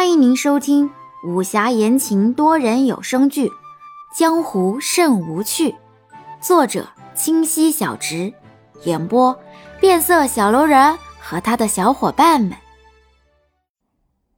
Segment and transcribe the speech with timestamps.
[0.00, 0.90] 欢迎您收听
[1.22, 3.48] 武侠言情多人有声剧
[4.16, 5.72] 《江湖甚无趣》，
[6.40, 8.32] 作者清溪小直，
[8.84, 9.38] 演播
[9.78, 12.56] 变色小楼人和他的小伙伴们。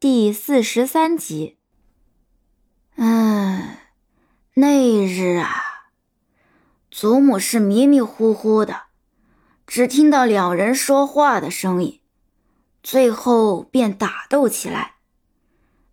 [0.00, 1.58] 第四十三集。
[2.96, 3.76] 嗯，
[4.54, 5.62] 那日啊，
[6.90, 8.86] 祖母是迷迷糊糊的，
[9.68, 12.00] 只听到两人说话的声音，
[12.82, 14.96] 最后便打斗起来。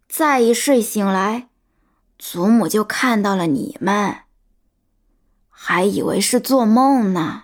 [0.09, 1.49] 再一睡醒来，
[2.17, 4.23] 祖母就看到了你们，
[5.49, 7.43] 还以为是做梦呢。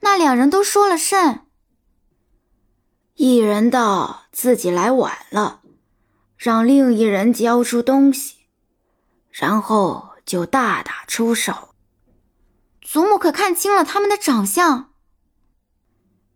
[0.00, 1.40] 那两人都说了甚？
[3.14, 5.62] 一人道自己来晚了，
[6.36, 8.36] 让另一人交出东西，
[9.28, 11.74] 然后就大打出手。
[12.80, 14.92] 祖母可看清了他们的长相？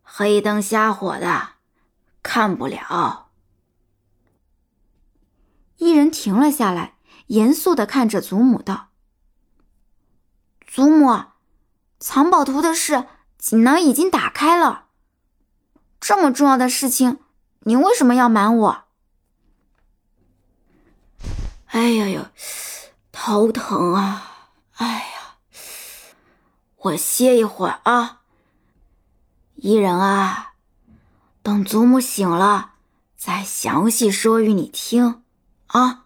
[0.02, 1.50] 黑灯瞎火的，
[2.22, 3.25] 看不了。
[5.78, 6.94] 一人停了下来，
[7.26, 8.88] 严肃的看着祖母道
[10.66, 11.24] ：“祖母，
[11.98, 13.06] 藏宝图的事，
[13.38, 14.86] 锦囊已经打开了。
[16.00, 17.18] 这么重要的事情，
[17.60, 18.84] 您为什么要瞒我？”
[21.68, 22.26] 哎呀呦，
[23.12, 24.50] 头疼啊！
[24.76, 25.36] 哎呀，
[26.76, 28.22] 我歇一会儿啊。
[29.56, 30.54] 伊人啊，
[31.42, 32.74] 等祖母醒了，
[33.16, 35.22] 再详细说与你听。
[35.66, 36.04] 啊，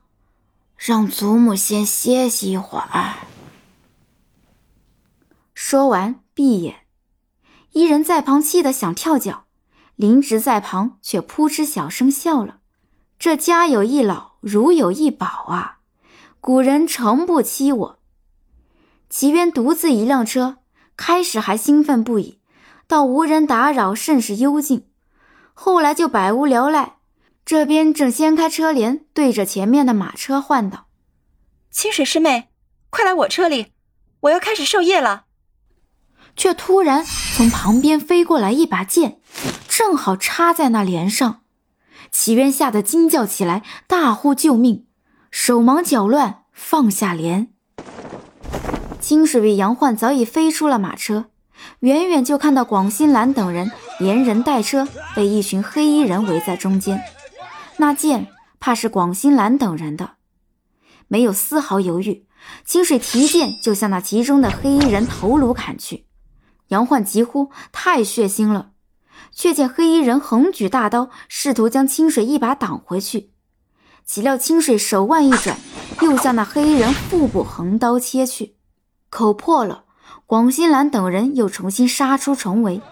[0.76, 3.14] 让祖母先歇息一会儿。
[5.54, 6.86] 说完，闭眼。
[7.72, 9.44] 伊人在旁气得想跳脚，
[9.94, 12.58] 林直在旁却扑哧小声笑了。
[13.18, 15.80] 这家有一老，如有一宝啊！
[16.40, 17.98] 古人诚不欺我。
[19.10, 20.56] 齐渊独自一辆车，
[20.96, 22.40] 开始还兴奋不已，
[22.86, 24.86] 到无人打扰，甚是幽静。
[25.52, 26.99] 后来就百无聊赖。
[27.50, 30.86] 这边正掀开车帘，对着前面的马车唤道
[31.68, 32.48] ：“清水师妹，
[32.90, 33.72] 快来我车里，
[34.20, 35.24] 我要开始授业了。”
[36.36, 39.18] 却突然从旁边飞过来一把剑，
[39.68, 41.40] 正好插在那帘上。
[42.12, 44.86] 齐渊吓得惊叫起来，大呼救命，
[45.32, 47.48] 手忙脚乱放下帘。
[49.00, 51.24] 清水与杨焕早已飞出了马车，
[51.80, 57.02] 远远就看到广新兰等人连人带车被一群黑衣人围在中间。
[57.80, 58.28] 那剑
[58.60, 60.16] 怕是广兴兰等人的，
[61.08, 62.26] 没有丝毫犹豫，
[62.62, 66.04] 清水提剑就向那其中的黑衣人头颅砍去。
[66.68, 68.72] 杨焕急呼：“太血腥了！”
[69.32, 73.30] 却见黑衣人横举大刀，试图将清水一把挡回去。
[74.04, 75.58] 岂料清水手腕一转，
[76.02, 78.56] 又向那黑衣人腹部横刀切去，
[79.08, 79.84] 口破了。
[80.26, 82.82] 广兴兰等人又重新杀出重围，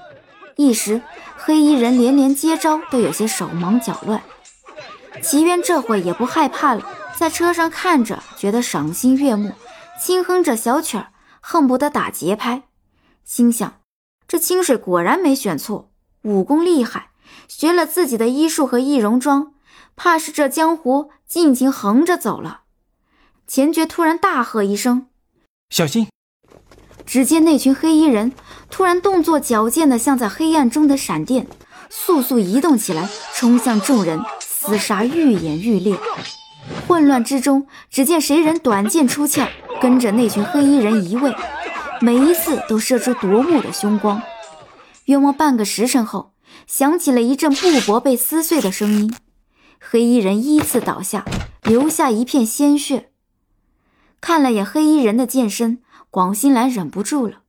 [0.57, 1.03] 一时
[1.37, 4.23] 黑衣人连连接招，都有些手忙脚乱。
[5.23, 6.83] 齐渊这会也不害怕了，
[7.17, 9.53] 在车上看着，觉得赏心悦目，
[10.01, 11.09] 轻哼着小曲儿，
[11.41, 12.63] 恨不得打节拍。
[13.25, 13.81] 心想：
[14.27, 15.91] 这清水果然没选错，
[16.23, 17.11] 武功厉害，
[17.47, 19.53] 学了自己的医术和易容妆，
[19.97, 22.63] 怕是这江湖尽情横着走了。
[23.47, 25.09] 钱爵突然大喝一声
[25.71, 26.09] ：“小心！”
[27.05, 28.33] 只见那群黑衣人
[28.71, 31.47] 突然动作矫健的，像在黑暗中的闪电，
[31.89, 34.23] 速速移动起来，冲向众人。
[34.61, 35.97] 厮杀愈演愈烈，
[36.87, 39.49] 混乱之中，只见谁人短剑出鞘，
[39.81, 41.33] 跟着那群黑衣人移位，
[42.01, 44.21] 每一次都射出夺目的凶光。
[45.05, 46.33] 约莫半个时辰后，
[46.67, 49.15] 响起了一阵布帛被撕碎的声音，
[49.79, 51.25] 黑衣人依次倒下，
[51.63, 53.11] 留下一片鲜血。
[54.21, 55.79] 看了眼黑衣人的剑身，
[56.11, 57.43] 广兴兰忍不住了：“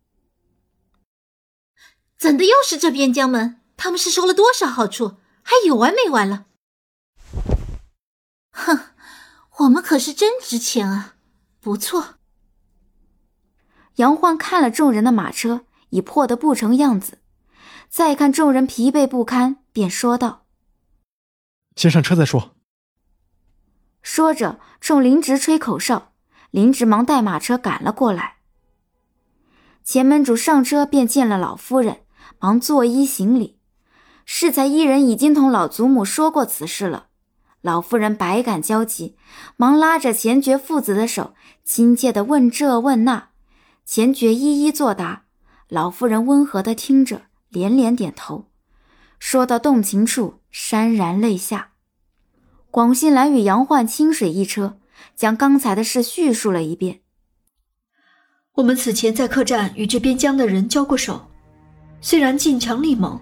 [2.20, 3.60] 怎的又是这边疆门？
[3.76, 5.16] 他们是收了多少好处？
[5.42, 6.46] 还有完没完了？”
[8.60, 8.80] 哼，
[9.60, 11.16] 我们可是真值钱啊！
[11.60, 12.16] 不错。
[13.96, 17.20] 杨焕看了众人的马车已破得不成样子，
[17.90, 20.46] 再看众人疲惫不堪，便说道
[21.76, 22.56] ：“先上车再说。”
[24.02, 26.14] 说着，冲林直吹口哨，
[26.52, 28.38] 林直忙带马车赶了过来。
[29.84, 32.02] 前门主上车便见了老夫人，
[32.40, 33.60] 忙作揖行礼。
[34.24, 37.09] 适才一人已经同老祖母说过此事了。
[37.62, 39.16] 老夫人百感交集，
[39.58, 41.34] 忙拉着钱爵父子的手，
[41.66, 43.30] 亲切地问这问那。
[43.86, 45.24] 钱爵一一作答，
[45.68, 48.46] 老夫人温和地听着，连连点头。
[49.20, 51.72] 说到动情处，潸然泪下。
[52.72, 54.78] 广信兰与杨焕、清水一车，
[55.16, 57.02] 将刚才的事叙述了一遍。
[58.54, 61.30] 我们此前在客栈与这边疆的人交过手，
[62.00, 63.20] 虽然劲强力猛，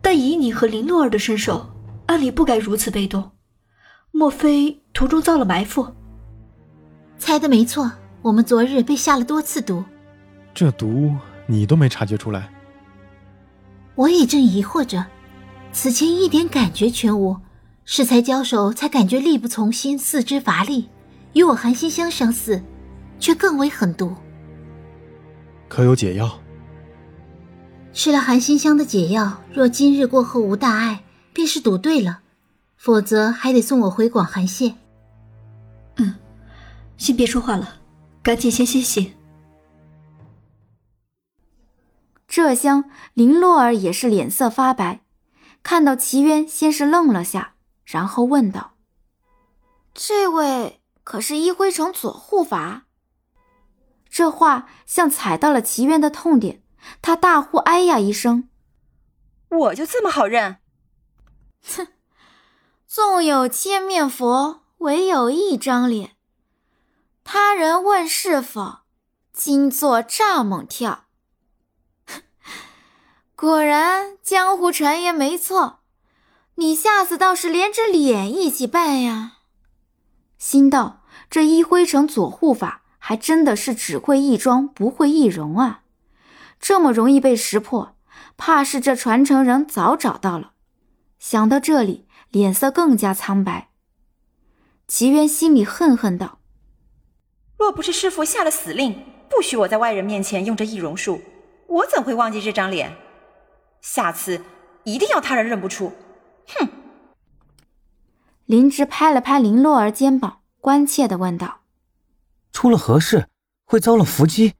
[0.00, 1.68] 但以你和林诺儿的身手，
[2.06, 3.32] 按理不该如此被动。
[4.16, 5.86] 莫非途中遭了埋伏？
[7.18, 7.92] 猜的没错，
[8.22, 9.84] 我们昨日被下了多次毒。
[10.54, 11.14] 这毒
[11.46, 12.50] 你都没察觉出来？
[13.94, 15.04] 我也正疑惑着，
[15.70, 17.36] 此前一点感觉全无，
[17.84, 20.88] 适才交手才感觉力不从心，四肢乏力，
[21.34, 22.62] 与我韩馨香相似，
[23.20, 24.14] 却更为狠毒。
[25.68, 26.40] 可有解药？
[27.92, 31.04] 吃了韩馨香的解药，若今日过后无大碍，
[31.34, 32.20] 便是赌对了；
[32.76, 34.78] 否则还得送我回广寒县。
[35.96, 36.14] 嗯，
[36.96, 37.80] 先别说话了，
[38.22, 39.14] 赶紧先歇息。
[42.28, 45.00] 这厢林洛儿也是脸色发白，
[45.62, 48.74] 看到齐渊，先是愣了下，然后问道
[49.94, 52.86] ：“这位可是一辉城左护法？”
[54.10, 56.62] 这话像踩到了齐渊的痛点，
[57.00, 58.48] 他大呼“哎呀”一声
[59.48, 60.58] ：“我就这么好认？”
[61.64, 61.86] 哼，
[62.88, 66.12] 纵有千面佛，唯有一张脸。
[67.24, 68.78] 他人问是否，
[69.32, 71.06] 惊坐炸猛跳。
[73.34, 75.80] 果然，江湖传言没错，
[76.54, 79.38] 你下次倒是连着脸一起拜呀！
[80.38, 85.82] 心道：这一辉城左护法还真的是只会易装，不会易容啊！
[86.60, 87.96] 这么容易被识破，
[88.36, 90.52] 怕是这传承人早找到了。
[91.18, 93.70] 想到这里，脸色更加苍白。
[94.86, 96.38] 齐渊心里恨恨道：
[97.56, 101.20] 若不是师傅下了死令，不许我在外人面前用这易容术，
[101.66, 102.96] 我怎会忘记这张脸？
[103.80, 104.44] 下次
[104.84, 105.92] 一定要他人认不出！
[106.46, 106.68] 哼！
[108.44, 111.62] 林芝拍了拍林洛儿肩膀，关切的问道
[112.52, 113.28] ：“出了何事？
[113.64, 114.54] 会遭了伏击？”“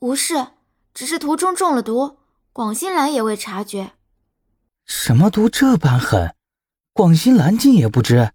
[0.00, 0.48] 无事，
[0.92, 2.18] 只是途中中了毒，
[2.52, 3.92] 广心兰也未察觉。
[4.86, 6.34] ”“什么毒这般狠？
[6.92, 8.30] 广心兰竟也不知？”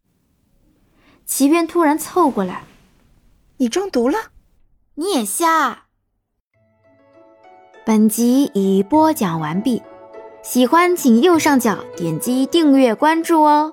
[1.25, 2.63] 齐渊突然凑过来
[3.57, 4.17] ：“你中毒了？
[4.95, 5.85] 你也瞎！”
[7.85, 9.81] 本集已播讲完毕，
[10.43, 13.71] 喜欢请右上角点击订阅关注哦。